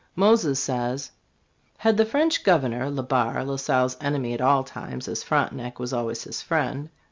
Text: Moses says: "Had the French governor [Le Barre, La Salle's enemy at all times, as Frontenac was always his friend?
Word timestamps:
Moses 0.15 0.59
says: 0.59 1.11
"Had 1.77 1.95
the 1.97 2.05
French 2.07 2.43
governor 2.43 2.89
[Le 2.89 3.03
Barre, 3.03 3.43
La 3.45 3.55
Salle's 3.57 3.97
enemy 4.01 4.33
at 4.33 4.41
all 4.41 4.63
times, 4.63 5.07
as 5.07 5.21
Frontenac 5.21 5.77
was 5.77 5.93
always 5.93 6.23
his 6.23 6.41
friend? 6.41 6.89